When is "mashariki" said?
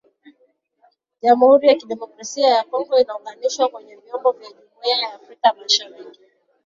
5.53-6.19